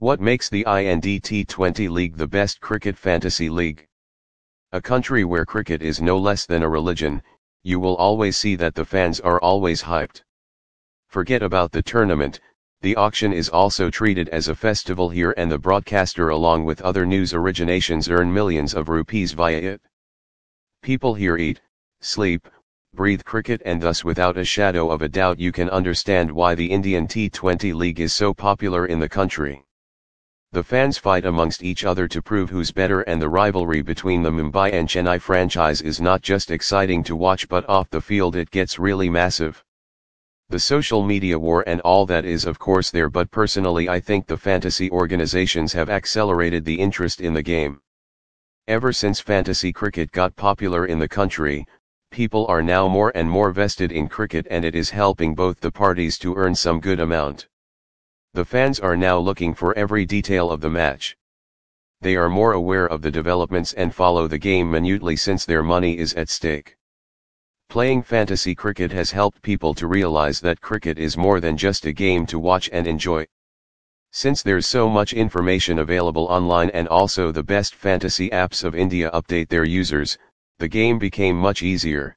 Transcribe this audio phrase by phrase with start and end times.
[0.00, 3.86] What makes the IND T20 League the best cricket fantasy league?
[4.72, 7.22] A country where cricket is no less than a religion,
[7.64, 10.22] you will always see that the fans are always hyped.
[11.08, 12.40] Forget about the tournament,
[12.80, 17.04] the auction is also treated as a festival here and the broadcaster along with other
[17.04, 19.82] news originations earn millions of rupees via it.
[20.80, 21.60] People here eat,
[22.00, 22.48] sleep,
[22.94, 26.70] breathe cricket and thus without a shadow of a doubt you can understand why the
[26.70, 29.62] Indian T20 League is so popular in the country.
[30.52, 34.32] The fans fight amongst each other to prove who's better and the rivalry between the
[34.32, 38.50] Mumbai and Chennai franchise is not just exciting to watch but off the field it
[38.50, 39.62] gets really massive.
[40.48, 44.26] The social media war and all that is of course there but personally I think
[44.26, 47.80] the fantasy organizations have accelerated the interest in the game.
[48.66, 51.64] Ever since fantasy cricket got popular in the country,
[52.10, 55.70] people are now more and more vested in cricket and it is helping both the
[55.70, 57.46] parties to earn some good amount.
[58.32, 61.16] The fans are now looking for every detail of the match.
[62.00, 65.98] They are more aware of the developments and follow the game minutely since their money
[65.98, 66.76] is at stake.
[67.68, 71.92] Playing fantasy cricket has helped people to realize that cricket is more than just a
[71.92, 73.26] game to watch and enjoy.
[74.12, 79.10] Since there's so much information available online and also the best fantasy apps of India
[79.12, 80.16] update their users,
[80.58, 82.16] the game became much easier.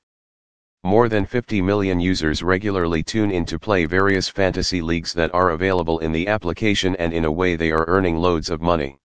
[0.85, 5.51] More than 50 million users regularly tune in to play various fantasy leagues that are
[5.51, 8.99] available in the application and in a way they are earning loads of money.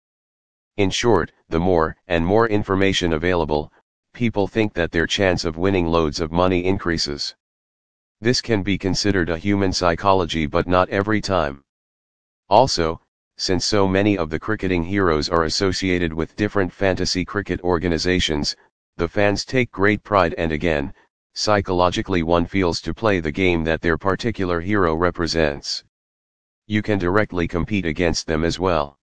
[0.78, 3.70] In short, the more and more information available,
[4.14, 7.34] people think that their chance of winning loads of money increases.
[8.22, 11.62] This can be considered a human psychology but not every time.
[12.48, 13.02] Also,
[13.36, 18.56] since so many of the cricketing heroes are associated with different fantasy cricket organizations,
[18.97, 20.94] the fans take great pride and again,
[21.39, 25.84] psychologically one feels to play the game that their particular hero represents.
[26.67, 28.98] You can directly compete against them as well.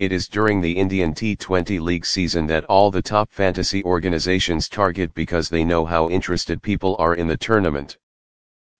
[0.00, 5.14] It is during the Indian T20 League season that all the top fantasy organizations target
[5.14, 7.98] because they know how interested people are in the tournament.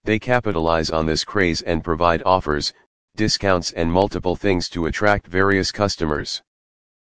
[0.02, 2.72] They capitalize on this craze and provide offers,
[3.14, 6.42] discounts and multiple things to attract various customers.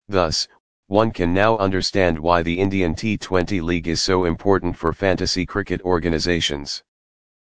[0.08, 0.48] Thus,
[0.94, 5.82] one can now understand why the Indian T20 League is so important for fantasy cricket
[5.82, 6.84] organizations.